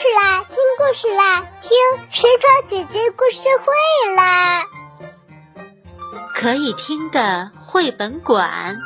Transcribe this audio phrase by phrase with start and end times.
[0.00, 1.70] 事啦，听故事啦，听
[2.10, 4.64] 神床姐姐故事会啦！
[6.34, 8.78] 可以听的绘本馆，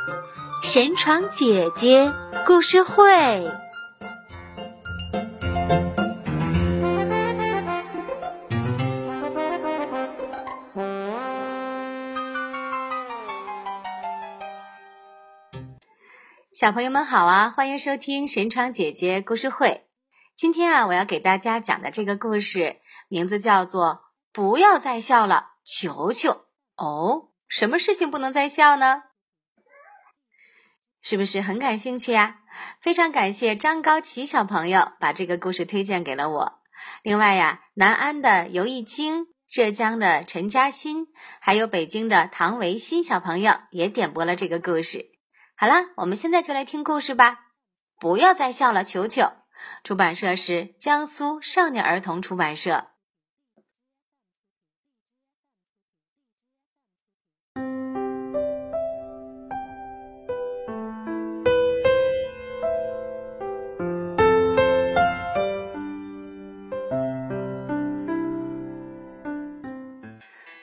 [0.64, 2.12] 神床姐姐
[2.44, 3.48] 故事会。
[16.52, 19.84] 小朋友们好啊，欢迎收听神床姐姐故事会。
[20.44, 22.76] 今天啊，我要给大家讲的这个故事
[23.08, 23.86] 名字叫做
[24.30, 26.30] 《不要再笑了，球球》
[26.76, 27.30] 哦。
[27.48, 29.04] 什么事情不能再笑呢？
[31.00, 32.40] 是不是很感兴趣呀？
[32.82, 36.60] 非常感谢张高奇小朋友把这个故事推荐给了我。
[37.02, 41.06] 另外呀，南安的尤艺清、浙江的陈嘉欣，
[41.40, 45.06] 还有北京的唐维新小朋友也点播了这个故事。
[45.56, 47.38] 好了，我们现在就来听故事吧。
[47.98, 49.32] 不要再笑了，球球。
[49.82, 52.88] 出版社是江苏少年儿童出版社。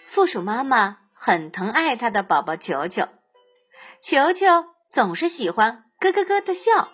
[0.06, 3.08] 附属妈妈很疼爱她的宝宝球球，
[4.02, 4.46] 球球
[4.88, 6.92] 总是喜欢咯咯咯的笑。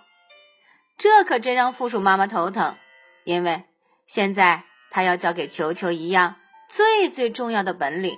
[0.97, 2.75] 这可真让负鼠妈妈头疼，
[3.23, 3.65] 因为
[4.07, 6.35] 现在她要教给球球一样
[6.67, 8.17] 最最重要的本领，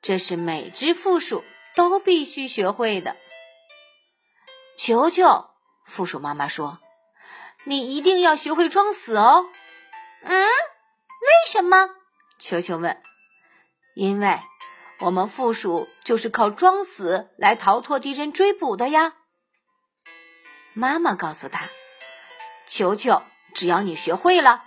[0.00, 1.42] 这是每只负鼠
[1.74, 3.16] 都必须学会的。
[4.76, 5.50] 球球，
[5.84, 6.78] 负鼠妈妈说
[7.66, 9.50] ：“你一定要学会装死哦。
[10.22, 11.90] ”“嗯，为什么？”
[12.38, 13.02] 球球问。
[13.96, 14.38] “因为
[15.00, 19.14] 我们负鼠就是靠装死来逃脱敌人追捕的呀。”
[20.72, 21.68] 妈妈告诉他。
[22.70, 24.62] 球球，只要你学会了，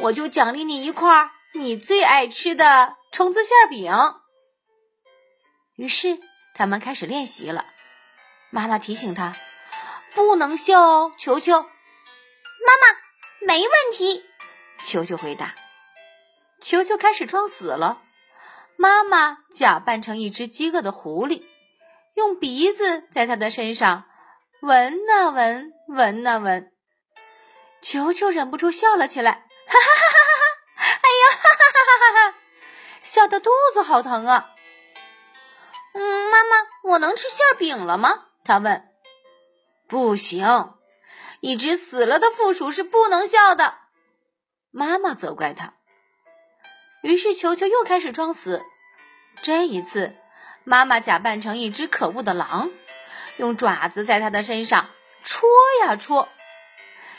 [0.00, 3.90] 我就奖励你一块你最爱吃的虫子馅饼。
[5.74, 6.18] 于是
[6.54, 7.64] 他们开始练习了。
[8.50, 9.34] 妈妈提醒他，
[10.14, 11.62] 不能笑哦，球球。
[11.62, 14.22] 妈妈，没问题。
[14.84, 15.54] 球球回答。
[16.60, 18.02] 球球开始装死了。
[18.76, 21.42] 妈妈假扮成一只饥饿的狐狸，
[22.16, 24.04] 用鼻子在他的身上
[24.60, 26.75] 闻呐闻，闻呐闻。
[27.88, 29.38] 球球忍不住笑了起来，哈
[29.68, 30.98] 哈哈哈哈哈！
[31.02, 32.38] 哎呀，哈哈哈哈哈哈！
[33.04, 34.50] 笑得肚子好疼啊！
[35.94, 38.24] 嗯，妈妈，我能吃馅饼了吗？
[38.44, 38.88] 他问。
[39.86, 40.74] 不行，
[41.38, 43.78] 一只死了的负鼠是不能笑的。
[44.72, 45.74] 妈妈责怪他。
[47.02, 48.64] 于是球球又开始装死。
[49.42, 50.16] 这一次，
[50.64, 52.68] 妈妈假扮成一只可恶的狼，
[53.36, 54.90] 用爪子在他的身上
[55.22, 55.48] 戳
[55.84, 56.28] 呀戳。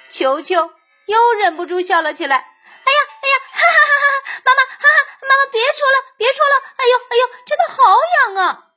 [0.10, 0.72] 球球
[1.06, 2.36] 又忍不住笑了起来。
[2.38, 4.42] 哎呀哎呀，哈哈哈哈！
[4.46, 6.56] 妈妈，哈哈，妈妈别戳了，别戳了！
[6.78, 8.68] 哎呦哎呦，真的好痒啊！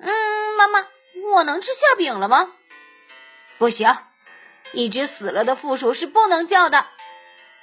[0.00, 0.88] 嗯，妈妈，
[1.34, 2.52] 我能吃馅饼了吗？
[3.58, 3.94] 不行，
[4.72, 6.86] 一只死了的负鼠是不能叫的。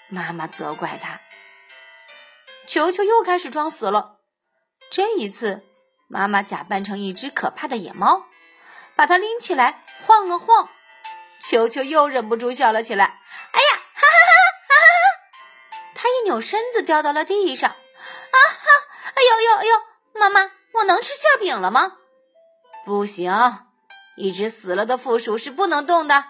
[0.10, 1.20] 妈妈责怪他。
[2.68, 4.18] 球球又开始装死了。
[4.92, 5.64] 这一次，
[6.08, 8.26] 妈妈假扮成一只可怕的野猫，
[8.96, 10.70] 把它拎起来晃了晃。
[11.40, 13.06] 球球又忍不住笑了起来。
[13.06, 15.82] 哎呀，哈哈哈哈哈哈！
[15.96, 17.70] 他一扭身子掉到了地上。
[17.70, 18.68] 啊哈！
[19.16, 20.20] 哎呦呦哎呦！
[20.20, 21.98] 妈妈，我能吃馅饼了吗？
[22.86, 23.32] 不行，
[24.18, 26.26] 一只死了的负鼠是不能动的。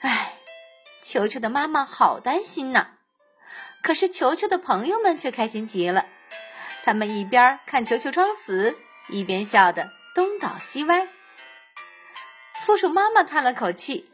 [0.00, 0.38] 哎，
[1.02, 2.92] 球球的妈妈好担心呐。
[3.82, 6.06] 可是球球的朋友们却开心极了，
[6.84, 8.76] 他们一边看球球装死，
[9.08, 11.08] 一边笑得东倒西歪。
[12.68, 14.12] 负鼠妈妈叹了口气：“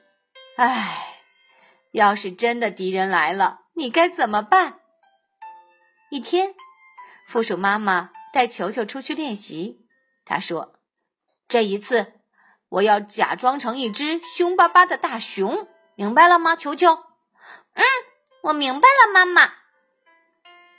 [0.54, 1.24] 唉，
[1.90, 4.78] 要是真的敌人来了，你该怎么办？”
[6.08, 6.54] 一天，
[7.26, 9.84] 负鼠妈妈带球球出去练习。
[10.24, 10.74] 她说
[11.48, 12.12] ：“这一次，
[12.68, 16.94] 我要假装成一只凶巴巴的大熊，明白了吗？”球球
[17.74, 17.82] ：“嗯，
[18.42, 19.52] 我明白了，妈妈。”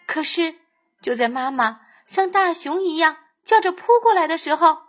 [0.08, 0.56] 可是，
[1.02, 4.85] 就在妈妈像大熊一样叫着扑过来的时候，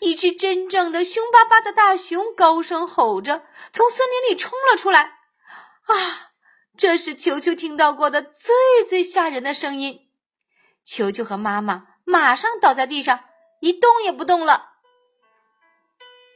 [0.00, 5.18] 一只真正的凶巴巴的大熊高声吼着，从森林里冲了出来。
[5.86, 6.30] 啊，
[6.76, 8.54] 这是球球听到过的最
[8.88, 10.08] 最吓人的声音。
[10.82, 13.24] 球球和妈妈马上倒在地上，
[13.60, 14.70] 一动也不动了。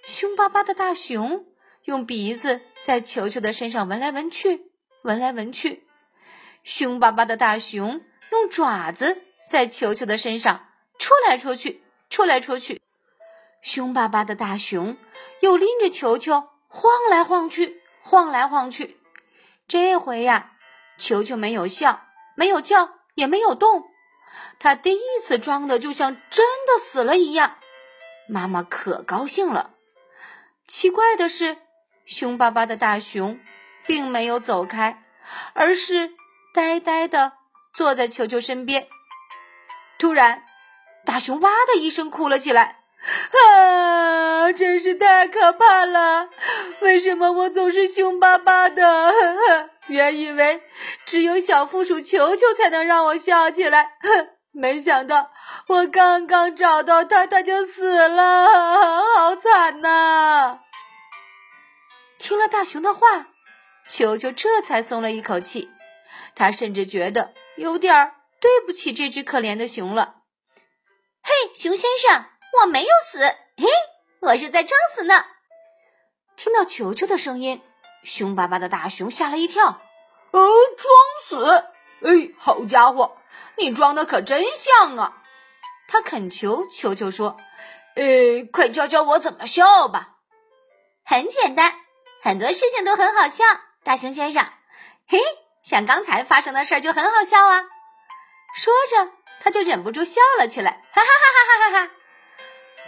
[0.05, 1.47] 凶巴巴的大熊
[1.85, 4.71] 用鼻子在球球的身上闻来闻去，
[5.03, 5.87] 闻来闻去。
[6.63, 12.81] 凶巴巴的大熊用爪子在球球的身上戳来戳去，戳来戳去。
[13.65, 14.99] 凶巴巴的大熊
[15.41, 19.01] 又拎着球球晃来晃去，晃来晃去。
[19.67, 20.53] 这回呀，
[20.99, 22.05] 球球没有笑，
[22.37, 23.85] 没有叫，也没有动。
[24.59, 27.57] 他第一次装的就像真的死了一样。
[28.29, 29.71] 妈妈可高兴了。
[30.67, 31.57] 奇怪的是，
[32.05, 33.41] 凶巴巴的大熊
[33.87, 35.03] 并没有走开，
[35.55, 36.13] 而是
[36.53, 37.33] 呆呆的
[37.73, 38.89] 坐在球球身边。
[39.99, 40.45] 突然，
[41.07, 42.84] 大熊哇的一声哭了起来。
[43.39, 44.53] 啊！
[44.53, 46.31] 真是太可怕了！
[46.81, 49.13] 为什么我总是凶巴巴的？
[49.89, 50.63] 原以为
[51.05, 53.99] 只有小负鼠球球才能让我笑起来，
[54.53, 55.31] 没想到
[55.67, 58.49] 我刚刚找到它，它就死了，
[59.17, 60.61] 好惨呐！
[62.19, 63.29] 听了大熊的话，
[63.87, 65.71] 球球这才松了一口气，
[66.35, 70.23] 他甚至觉得有点对不起这只可怜的熊了。
[71.23, 72.25] 嘿，熊先生！
[72.61, 73.19] 我没有死，
[73.57, 73.67] 嘿，
[74.21, 75.25] 我是在装死呢。
[76.37, 77.63] 听到球球的声音，
[78.05, 79.81] 凶巴巴的大熊吓了一跳。
[80.31, 80.95] 呃，装
[81.29, 81.65] 死？
[82.03, 83.17] 哎，好家伙，
[83.57, 85.23] 你装的可真像啊！
[85.89, 87.37] 他恳求球球说
[87.97, 90.17] ：“呃，快教教我怎么笑吧。”
[91.05, 91.81] 很简单，
[92.23, 93.45] 很多事情都很好笑。
[93.83, 94.45] 大熊先生，
[95.07, 95.21] 嘿，
[95.63, 97.63] 像刚才发生的事儿就很好笑啊。
[98.57, 101.91] 说着，他就忍不住笑了起来，哈哈哈哈哈哈！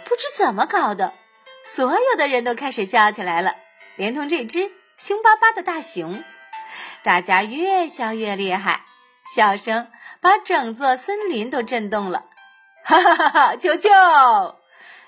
[0.07, 1.13] 不知怎么搞的，
[1.63, 3.55] 所有的人都开始笑起来了，
[3.97, 6.23] 连同这只凶巴巴的大熊。
[7.03, 8.85] 大家越笑越厉害，
[9.35, 9.89] 笑声
[10.21, 12.25] 把整座森林都震动了。
[12.83, 13.55] 哈哈哈哈！
[13.57, 13.89] 球球，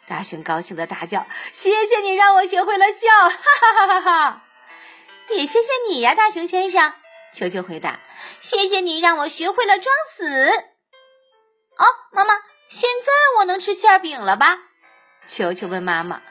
[0.05, 4.43] 大熊高兴的大叫：“谢谢你让我学会了笑！”哈哈哈哈哈！
[5.29, 6.93] 也谢谢你呀，大熊先生。
[7.33, 7.99] 球球回答
[8.41, 10.49] ：“谢谢你让我学会了装死。”
[11.79, 12.33] 哦，妈妈，
[12.67, 14.57] 现在我能吃馅饼了吧？
[15.29, 16.23] 球球问妈妈：“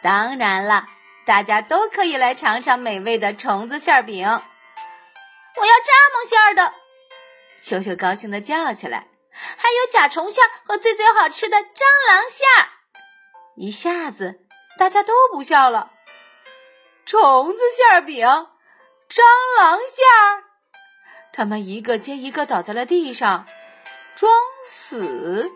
[0.00, 0.86] 当然了，
[1.26, 4.24] 大家都可以来尝尝美味的虫子馅饼。”
[5.56, 6.72] 我要蚱蜢馅的！
[7.60, 12.46] 球球高兴的叫起来：“还有甲虫馅和最最好吃的蟑螂馅！”
[13.58, 14.46] 一下子，
[14.78, 15.90] 大家都不笑了。
[17.04, 19.20] 虫子馅饼、蟑
[19.58, 20.44] 螂馅儿，
[21.32, 23.46] 他们一个接一个倒在了地上，
[24.14, 24.32] 装
[24.64, 25.50] 死。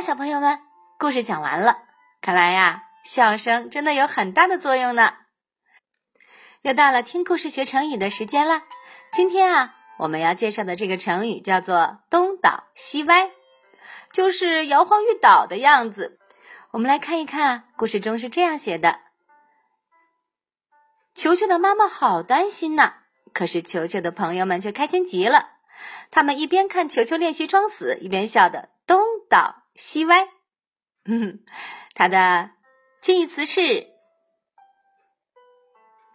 [0.00, 0.60] 小朋友们，
[0.98, 1.82] 故事讲完了。
[2.20, 5.14] 看来呀，笑声真的有很大的作用呢。
[6.62, 8.62] 又到了听故事学成语的时间了。
[9.12, 13.30] 今天啊，我们要介绍的这个成语叫做“东倒西歪”，
[14.12, 16.20] 就是摇晃欲倒的样子。
[16.70, 19.00] 我们来看一看啊，故事中是这样写的：
[21.12, 22.94] 球球的妈妈好担心呐，
[23.32, 25.50] 可是球球的朋友们却开心极了。
[26.10, 29.64] 他们一边看球球练习装死，一边笑的东倒。
[29.78, 30.28] 西歪，
[31.04, 31.38] 嗯，
[31.94, 32.50] 它的
[33.00, 33.86] 近义词是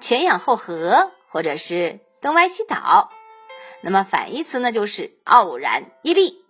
[0.01, 3.09] 前仰后合，或者是东歪西倒。
[3.79, 6.43] 那么反义词呢，就是傲然屹立。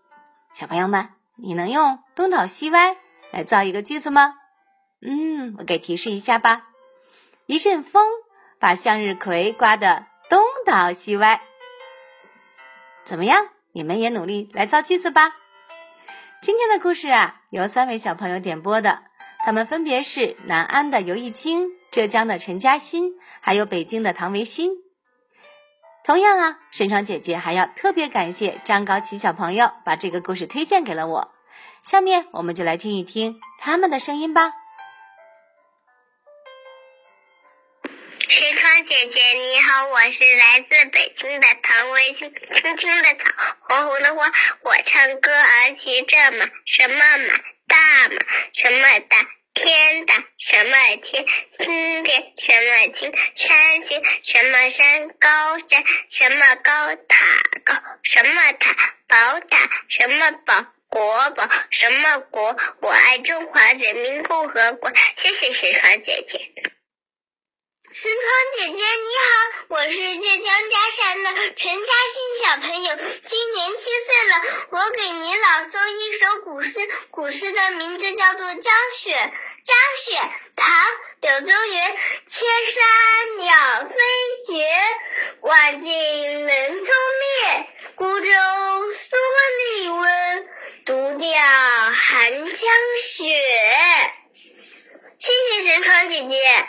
[0.53, 2.97] 小朋友们，你能用东倒西歪
[3.31, 4.33] 来造一个句子吗？
[4.99, 6.67] 嗯，我给提示一下吧。
[7.45, 8.07] 一阵风
[8.57, 11.43] 把向日葵刮得东倒西歪，
[13.05, 13.49] 怎么样？
[13.71, 15.35] 你们也努力来造句子吧。
[16.43, 19.03] 今天的故事啊，由三位小朋友点播的，
[19.45, 24.71] 他们分别是南安的尤一清、浙江的陈嘉欣，还有北京的唐维新。
[26.03, 31.31] 同样啊，沈窗姐姐还要特别感谢张高奇小朋友把这个故事推荐给了我。
[31.81, 34.51] 下面我们就来听一听他们的声音吧。
[38.81, 42.33] 姐姐你好，我是来自北京的唐维新。
[42.33, 47.35] 青青的草，红红的花，我唱歌儿骑着马，什么马？
[47.67, 48.15] 大马。
[48.53, 49.17] 什么大？
[49.53, 50.15] 天大。
[50.39, 51.25] 什么天？
[51.59, 52.33] 青天。
[52.39, 53.13] 什么青？
[53.35, 54.03] 山青。
[54.23, 55.09] 什么山？
[55.19, 55.83] 高山。
[56.09, 56.95] 什么高？
[56.95, 57.25] 塔
[57.63, 57.75] 高。
[58.01, 58.75] 什么塔？
[59.07, 59.69] 宝塔。
[59.89, 60.65] 什么宝？
[60.89, 61.47] 国宝。
[61.69, 62.57] 什么国？
[62.81, 64.91] 我爱中华人民共和国。
[65.21, 66.63] 谢谢沈窗姐姐。
[67.95, 68.21] 神窗
[68.57, 74.65] 姐姐你好，我是浙江嘉善的陈嘉欣小朋友，今年七岁了。
[74.71, 76.71] 我给您朗诵一首古诗，
[77.11, 79.13] 古诗的名字叫做《江雪》。
[79.15, 80.15] 江雪，
[80.55, 80.73] 唐·
[81.21, 81.97] 柳宗元。
[82.27, 83.95] 千山鸟飞
[84.47, 84.67] 绝，
[85.41, 87.67] 万径人踪灭。
[87.93, 88.31] 孤舟蓑
[89.77, 90.47] 笠翁，
[90.83, 91.29] 独钓
[91.91, 92.71] 寒江
[93.03, 93.39] 雪。
[95.19, 96.67] 谢谢神窗姐姐。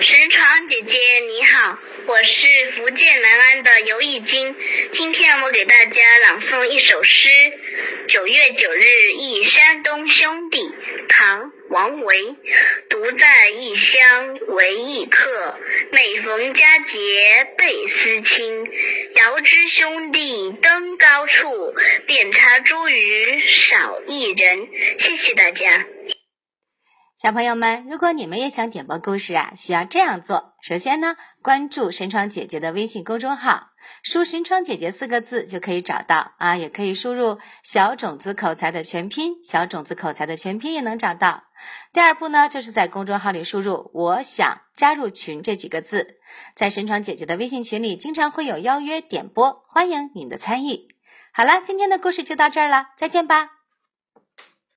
[0.00, 0.96] 神床姐姐
[1.28, 1.76] 你好，
[2.06, 4.54] 我是福建南安的尤艺金。
[4.92, 7.28] 今天我给大家朗诵一首诗：
[8.08, 10.70] 九月九日忆山东兄弟，
[11.08, 12.36] 唐·王维。
[12.88, 15.58] 独在异乡为异客，
[15.90, 18.64] 每逢佳节倍思亲。
[19.16, 21.74] 遥知兄弟登高处，
[22.06, 24.68] 遍插茱萸少一人。
[25.00, 25.86] 谢谢大家。
[27.20, 33.70] 小朋友们，如果你们也想点播故事啊，需要这样做：首先呢，关注神窗姐姐的微信公众号，
[34.04, 41.42] 输“神窗姐姐”四个字就可以找到啊，也可以输入“小种子口才”的全拼，“小种子口才”的全拼也能找到。
[41.92, 46.20] 第二步呢，就是在公众号里输入“我想加入群”这几个字，
[46.54, 50.86] 在神窗姐姐的微信群里，经常会有邀约点播，欢迎您的参与。
[51.32, 53.57] 好了，今天的故事就到这儿了，再见吧。